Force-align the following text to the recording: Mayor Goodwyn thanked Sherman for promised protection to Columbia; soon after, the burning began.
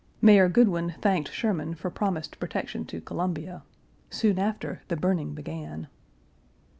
Mayor 0.19 0.49
Goodwyn 0.49 0.95
thanked 0.99 1.31
Sherman 1.31 1.75
for 1.75 1.91
promised 1.91 2.39
protection 2.39 2.85
to 2.85 3.01
Columbia; 3.01 3.61
soon 4.09 4.39
after, 4.39 4.81
the 4.87 4.97
burning 4.97 5.35
began. 5.35 5.89